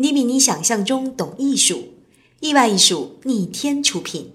[0.00, 1.88] 你比你想象中懂艺术，
[2.38, 4.30] 意外艺术逆天出品。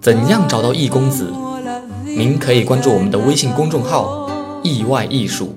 [0.00, 1.32] 怎样找到易公子？
[2.04, 4.28] 您可以关注我们的微信公众号
[4.64, 5.54] “意外艺术”。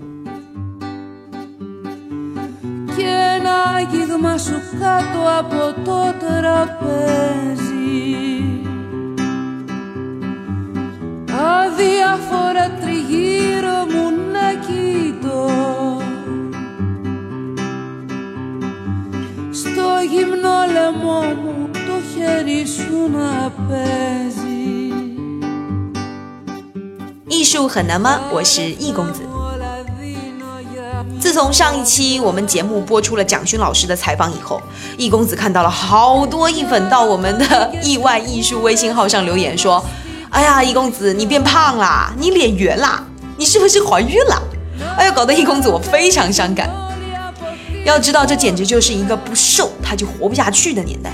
[27.29, 28.21] 艺术很难吗？
[28.33, 29.36] 我是易公子。
[31.20, 34.62] 自从上一期我们节目播出了蒋勋老师的采访以后，
[34.98, 39.84] 易公子看到了好多易粉到我们的意外艺术微信号上留言说
[40.30, 43.04] ：“哎呀，易公子你变胖啦，你脸圆啦，
[43.36, 44.42] 你是不是怀孕了？”
[44.96, 46.70] 哎呀，搞得易公子我非常伤感。
[47.84, 51.12] 要知道，这简直就是一个不瘦他就活不下去的年代。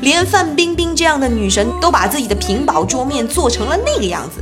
[0.00, 4.40] 连范冰冰这样的女神都把自己的屏保桌面做成了那个样子，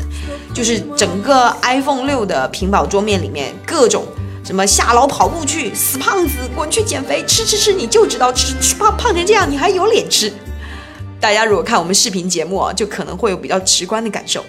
[0.54, 4.04] 就是整个 iPhone 六的屏保桌面里面各种
[4.48, 10.32] 什么下楼跑步去，死胖子滚去减肥，吃吃吃，你就知道吃吃胖胖成这样，你还有脸吃？
[11.20, 14.42] 大家如果看我们视频节目啊，就可能会有比较直观的感受。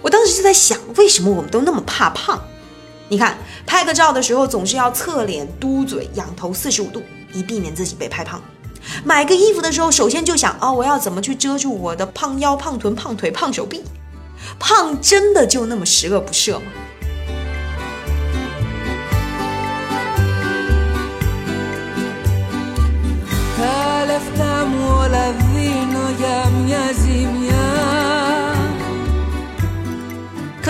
[0.00, 2.40] 我当时就在想，为什么我们都那么怕胖？
[3.10, 7.02] 你看拍个照的时候总是要侧脸、嘟嘴、仰头四十五度，
[7.34, 8.40] 以避免自己被拍胖。
[9.04, 13.84] 买个衣服的时候，首先就想啊，我要怎么去遮住我的胖腰、胖臀、胖腿、胖手臂？
[14.58, 16.62] 胖真的就那么十恶不赦吗？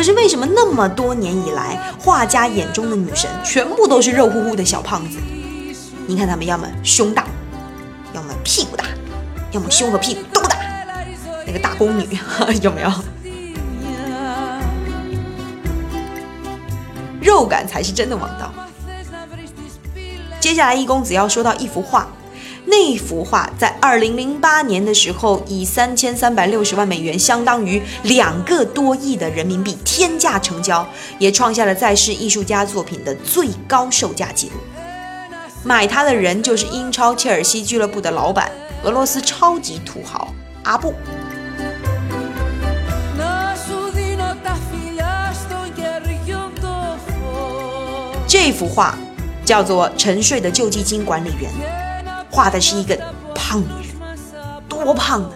[0.05, 5.19] 是为什么那么多年以来，画家眼中的女神全部都是肉乎乎的小胖子？
[6.07, 7.25] 你看他们要么胸大。
[8.13, 8.85] 要么屁股大，
[9.51, 10.57] 要么胸和屁股都大，
[11.45, 12.07] 那个大宫女
[12.63, 12.93] 有没有？
[17.21, 18.53] 肉感才是真的王道。
[20.39, 22.07] 接下来，易公子要说到一幅画，
[22.67, 30.87] 那幅画在二零零八年的时候，以三千三百六十万美元，相当于两个多亿的人民币天价成交，
[31.19, 34.55] 也创下了在世艺术家作品的最高售价纪录。
[35.63, 38.51] 买它的人就是英超切尔西俱乐部的老板，
[38.83, 40.33] 俄罗斯超级土豪
[40.63, 40.95] 阿布。
[48.27, 48.99] 这幅画
[49.45, 51.51] 叫做《沉睡的救济金管理员》，
[52.35, 52.99] 画的是一个
[53.33, 54.19] 胖女人，
[54.69, 55.31] 多胖呢？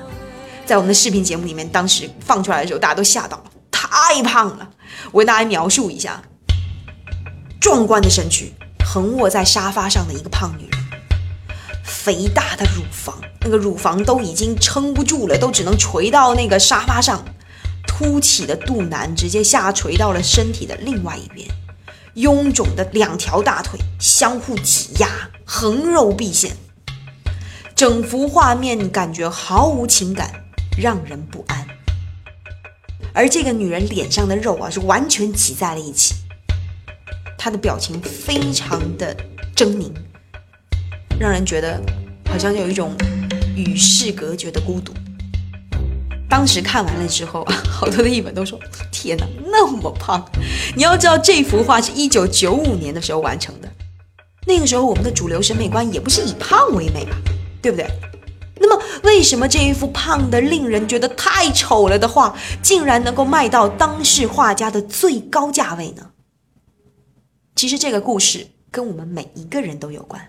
[0.66, 4.68] 在我们的视频节目里面，当时放出来的时候，大家都吓到了，太胖了。
[5.12, 6.20] 我为大家描述一下，
[7.60, 8.52] 壮观的身躯。
[8.84, 10.80] 横卧在沙发上的一个胖女人，
[11.84, 17.24] 肥大的乳房，那个乳房都已经撑不住了，都只能垂到那个沙发上。
[17.86, 21.48] 凸起的肚腩直接下垂到了身体的另外一边，
[22.16, 25.08] 臃肿的两条大腿相互挤压，
[25.44, 26.56] 横肉毕现。
[27.78, 30.28] 整幅画面感觉毫无情感，
[30.76, 31.64] 让人不安。
[33.12, 36.16] 而这个女人脸上的肉啊，是完全挤在了一起。
[37.38, 39.16] 她的表情非常的
[39.54, 39.92] 狰狞，
[41.20, 41.80] 让人觉得
[42.28, 42.96] 好像有一种
[43.54, 44.92] 与世隔绝的孤独。
[46.28, 48.58] 当时看完了之后，好多的译本都说
[48.90, 50.28] ：“天哪，那么胖！”
[50.74, 53.72] 你要知道，这幅画是一九九五年的时候完成的，
[54.48, 57.16] 那个时候我们的主流审美观也不是以胖为美吧，
[57.60, 57.86] 对不对？
[58.60, 66.10] 那么，为什么这一幅胖的令人觉得太丑了的画，竟然能够卖到当世画家的最高价位呢？
[67.54, 70.20] 其实这个故事跟我们每一个人都有关。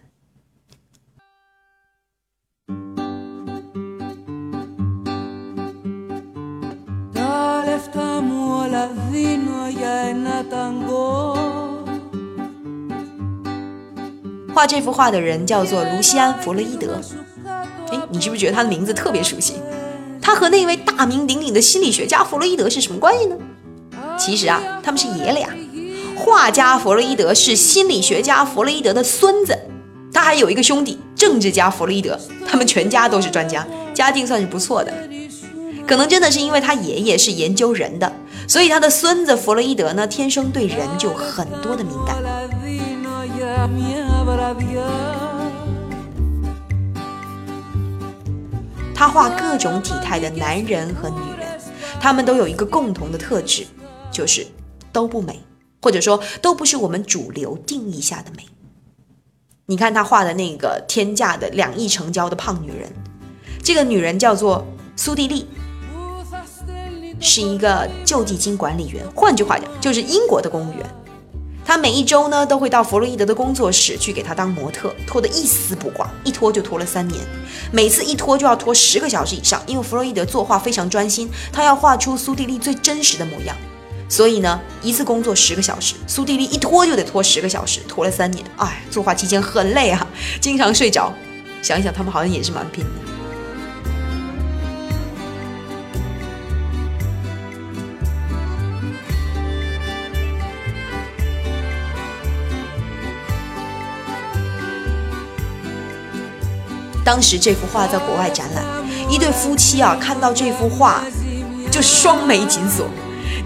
[14.54, 17.00] 画这幅画的人叫做卢西安·弗洛伊德。
[17.92, 19.54] 哎，你是不是觉得他的名字特别熟悉？
[20.22, 23.36] 他和那位大名鼎鼎的心理学家弗洛伊德是什么关系呢？
[24.18, 25.50] 其实啊，他们是爷俩。
[26.16, 29.58] 画家弗洛伊德是心理学家弗洛伊德的孙子，
[30.14, 32.20] 他还有一个兄弟，政治家弗洛伊德。
[32.46, 34.94] 他们全家都是专家，家境算是不错的。
[35.88, 38.12] 可能真的是因为他爷爷是研究人的，
[38.48, 42.18] 所以他的孙子弗洛伊德呢，天生对人就很多的敏感。
[49.00, 51.48] 他画各种体态的男人和女人，
[52.02, 53.66] 他们都有一个共同的特质，
[54.12, 54.46] 就是
[54.92, 55.40] 都不美，
[55.82, 58.46] 或者说都不是我们主流定义下的美。
[59.68, 62.92] 你看他画的那个天价的两亿成交的胖女人，
[63.64, 64.68] 这个女人叫做
[64.98, 65.48] 苏蒂丽，
[67.22, 70.86] 是一个救济金管理员，换句话讲，就是英国的公务员。
[71.66, 77.24] 他每一周呢都会到弗洛伊德的工作室去给他当模特，拖得一丝不挂，一拖就拖了三年，
[77.72, 79.62] 每次一拖就要拖十个小时以上。
[79.68, 83.56] 因为弗洛伊德作画非常专心，他要画出苏蒂丽最真实的模样，
[84.10, 88.44] 所以呢一次工作十个小时，苏蒂丽一拖就得拖十个小时，拖了三年。
[88.58, 90.08] 哎，作画期间很累啊，
[90.42, 91.14] 经常睡着。
[91.62, 93.09] 想一想，他们好像也是蛮拼的。
[107.10, 108.64] 当时这幅画在国外展览，
[109.10, 111.04] 一对夫妻啊看到这幅画
[111.72, 112.86] 就双眉紧锁。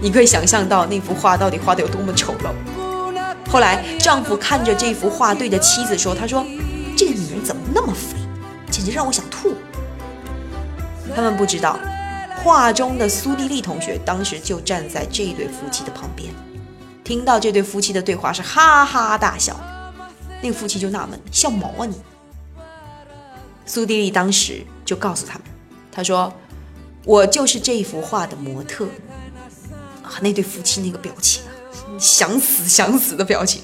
[0.02, 3.50] 你可以想象到那幅画到底画得有多么丑陋。
[3.50, 6.44] 后来丈夫看着这幅画，对着妻子说：“他说
[6.94, 8.18] 这个女人怎么那么肥，
[8.70, 9.54] 简直让我想吐。”
[11.16, 11.78] 他们不知道，
[12.42, 16.30] 画中的苏迪丽同学当时就站在这对夫妻的旁边，
[17.02, 19.58] 听到这对夫妻的对话是哈哈大笑。
[20.42, 21.94] 那个夫妻就纳闷：“笑毛啊你！”
[23.66, 25.48] 苏蒂丽当时就告诉他们
[25.90, 26.32] ：“他说，
[27.04, 28.86] 我就是这幅画的模特。”
[30.02, 31.50] 啊，那对夫妻那个表情啊，
[31.98, 33.62] 想死想死的表情。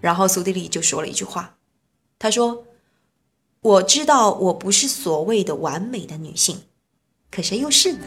[0.00, 1.56] 然后苏蒂丽就说了一句话
[2.18, 2.64] ：“他说，
[3.60, 6.62] 我知道我不是所谓的完美的女性，
[7.30, 8.06] 可谁又是呢？”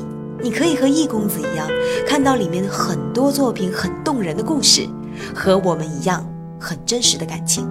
[0.43, 1.67] 你可以和易公子一样，
[2.07, 4.87] 看到里面很多作品很动人的故事，
[5.35, 6.27] 和我们一样
[6.59, 7.69] 很真实的感情。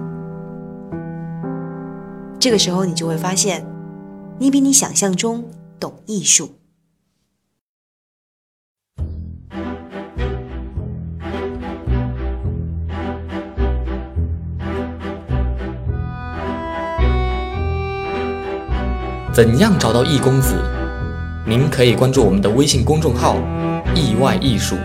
[2.39, 3.65] 这个时候，你就会发现，
[4.39, 5.43] 你比你想象中
[5.79, 6.55] 懂艺术。
[19.33, 20.55] 怎样找到易公子？
[21.43, 23.35] 您可以关注我们的微信公众号
[23.93, 24.77] “意外艺术”。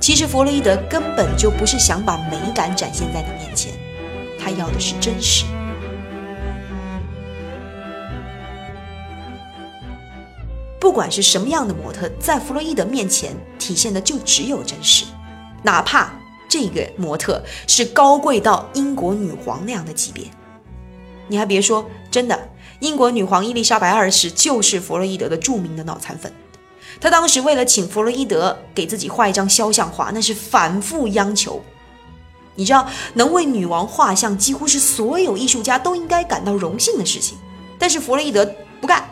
[0.00, 3.72] 其实，弗洛伊德根本就不是想把美感展现在你面前，
[4.38, 5.44] 他要的是真实。
[10.82, 15.04] 不管是什么样的模特，在弗洛伊德面前体现的就只有真实，
[15.62, 16.12] 哪怕
[16.48, 20.24] 这个模特是高贵到英国女皇那样的级别。
[21.28, 22.36] 你还别说，真的，
[22.80, 26.32] 英国女皇伊丽莎白二世就是弗洛伊德的著名的脑残粉。
[27.00, 31.62] 她当时为了请弗洛伊德给自己画一张肖像画，那是反复央求。
[32.56, 37.38] 你知道，能为女王画像，几乎是所有艺术家都应该感到荣幸的事情，
[37.78, 38.44] 但是弗洛伊德
[38.80, 39.08] 不干。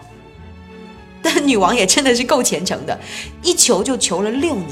[1.33, 2.99] 但女王也真的是够虔诚的，
[3.43, 4.69] 一求就求了六年，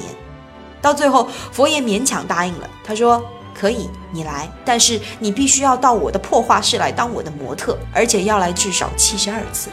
[0.81, 2.69] 到最后佛爷勉强答应了。
[2.83, 3.23] 他说
[3.55, 9.69] ：“可以，你来，但是你必须要到我的破画室来当我的模特，而且要来至少七十二次。”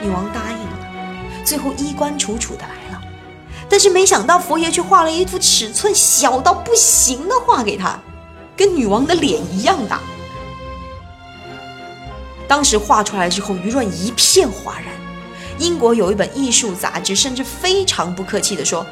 [0.00, 3.02] 女王答应了，最后衣冠楚楚的来了，
[3.68, 7.98] 但是没想到佛爷却画了一幅尺寸小到不行的画给他，
[8.56, 10.00] 跟女王的脸一样大。
[12.48, 14.88] 当时画出来之后，舆论一片哗然。
[15.58, 18.86] 英国有一本艺术杂志，甚至非常不客气地说：“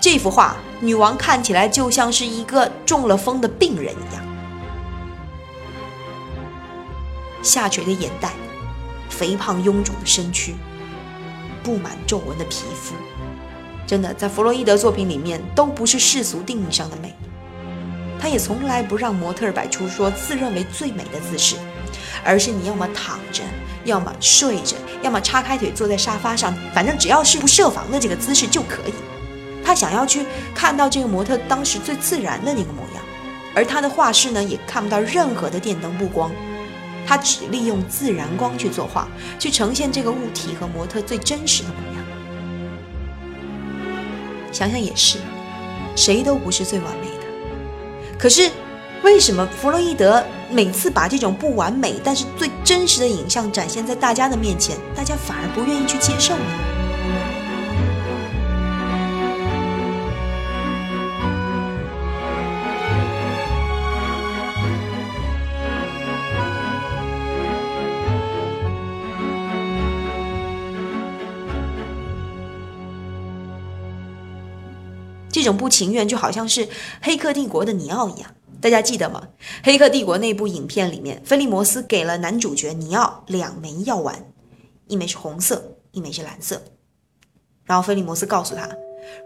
[0.00, 4.24] 这幅画，女王看起来就像是一个中了风的病人一样。”
[7.42, 8.32] 下垂的眼袋，
[9.10, 10.54] 肥胖臃肿的身躯，
[11.62, 12.94] 布满皱纹的皮肤，
[13.86, 17.14] 真的在弗洛伊德作品里面都不是世俗定义上的美。
[18.18, 21.56] 他也从来不让模特摆出说自认为最美的姿势，
[22.22, 23.42] 而是你要么躺着，
[23.84, 28.94] 要么睡着，要么叉开腿坐在沙发上，反正只要是不设防的这个姿势就可以。
[29.64, 33.02] 他想要去看到这个模特当时最自然的那个模样，
[33.54, 36.30] 而他的画室呢也看不到任何的电灯布光，
[37.06, 42.04] 他只利用自然光去作画，去呈现这个物体和模特最真实的模样。
[44.52, 45.18] 想想也是，
[45.96, 47.24] 谁都不是最完美的。
[48.18, 48.50] 可是，
[49.02, 56.44] 为什么弗洛伊德每次把这种不完美但是最真实的影像展现在大家的面前，大家反而不愿意去接受呢？
[75.32, 76.64] 这种不情愿就好像是
[77.02, 78.30] 《黑客帝国》的尼奥一样，
[78.64, 79.28] 大家记得吗？
[79.62, 84.32] 《黑客帝国》那部影片里面，菲利摩斯给了男主角尼奥两枚药丸，
[84.86, 86.62] 一枚是红色，一枚是蓝色。
[87.64, 88.66] 然后菲利摩斯告诉他，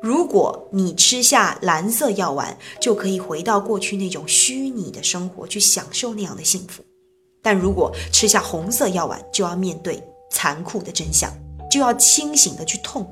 [0.02, 6.82] 如果你吃下蓝色药丸，就可以回到过去那种虚拟的生活，去享受那样的幸福；
[7.40, 10.02] 但如果吃下红色药丸，就要面对
[10.32, 11.32] 残酷的真相，
[11.70, 13.08] 就要清醒的去痛。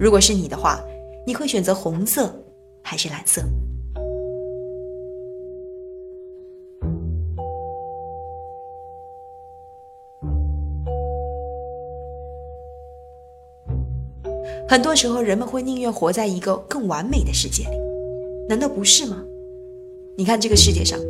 [0.00, 0.80] 如果是你的话，
[1.26, 2.34] 你会选择红色
[2.82, 3.42] 还是蓝色？
[14.68, 17.70] 很多时候，人们会宁愿活在一个更完美的世界里，
[18.46, 19.24] 难道不是吗？
[20.14, 21.00] 你看这个世界上，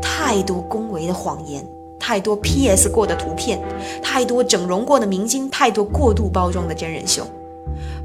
[0.00, 3.60] 太多恭维的谎言，太多 PS 过的图片，
[4.00, 7.26] 太多整容过的明星，太多过度包装的真人秀。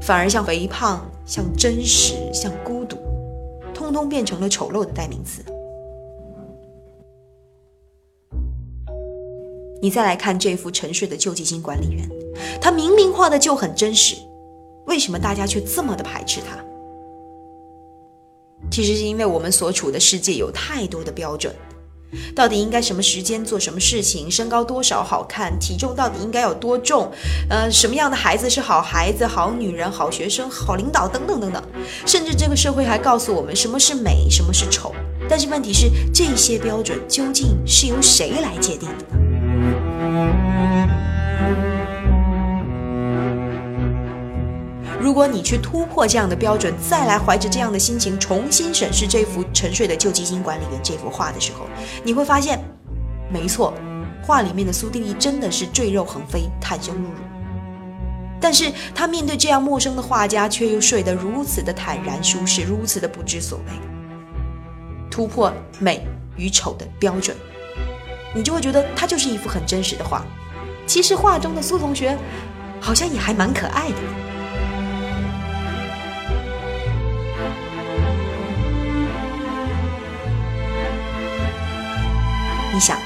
[0.00, 2.96] 反而像肥胖、像真实、像孤独，
[3.72, 5.44] 通通变成了丑陋的代名词。
[9.80, 12.08] 你再来看这幅沉睡的救济金管理员，
[12.60, 14.16] 他明明画的就很真实，
[14.86, 16.58] 为什么大家却这么的排斥他？
[18.70, 21.54] 其实是因为我们所处的世界有太多的标准。
[22.34, 24.30] 到底应该什么时间做什么事情？
[24.30, 25.58] 身高多少好看？
[25.58, 27.10] 体重到底应该有多重？
[27.50, 31.62] 呃，什么样的孩子是好孩子、好女人、好学生、好领导等等等等。
[32.06, 34.94] 甚至这个社会还告诉我们什么是美，什么是丑。
[35.28, 39.23] 但是问题是，这些标准究竟是由谁来界定的呢？
[45.04, 51.66] 如果你去突破这样的标准，再来怀着这样的心情重新审视这幅沉睡的旧基金管理员这幅画的时候，
[52.02, 52.58] 你会发现，
[53.30, 53.74] 没错，
[54.22, 57.16] 画里面的苏蒂丽真的是赘肉横飞、袒胸露乳。
[58.40, 63.64] 但是他面对这样陌生的画家，却又睡得如此的坦然舒适，如此的不知所谓。
[65.10, 67.36] 突破美与丑的标准，
[68.34, 70.24] 你就会觉得他就是一幅很真实的画。
[70.86, 72.16] 其实画中的苏同学，
[72.80, 73.96] 好像也还蛮可爱的。
[82.74, 82.98] 你想，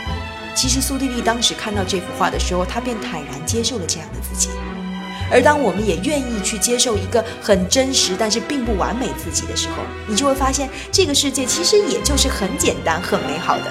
[0.56, 4.48] 其实苏蒂丽当时看到这幅画的时候，她便坦然接受了这样的自己。
[5.30, 13.64] 而当我们也愿意去接受一个很真实但是并不完美自己的时候，你就会发现这个世界其实也就是很简单、很美好的。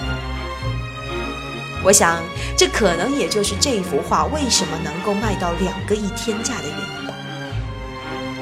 [1.84, 2.22] 我想，
[2.56, 7.14] 这可能也就是这幅画为什么能够卖到两个亿天价的原因吧。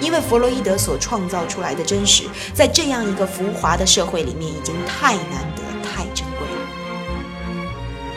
[0.02, 6.35] 因为弗洛伊德所创造出来的真实，在这样一个浮华的社会里面，已经太难得、太珍贵。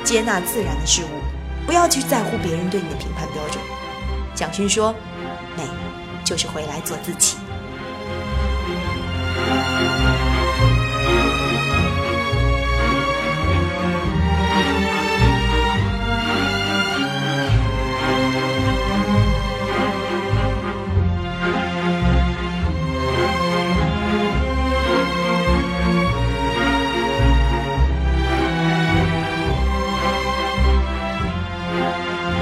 [0.08, 1.20] 接纳自然的事物，
[1.66, 3.62] 不要去在乎别人对你的评判标准。
[4.34, 4.94] 蒋勋说
[5.54, 5.64] ：“美，
[6.24, 7.36] 就是回来做自己。”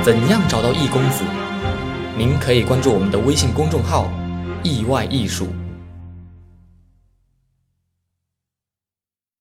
[0.06, 1.24] 怎样找到易公子？
[2.16, 4.08] 您可以关注我们的微信公众号
[4.62, 5.48] “意外艺术”。